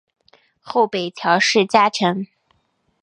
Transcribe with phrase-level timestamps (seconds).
[0.63, 2.25] 后北条氏家臣。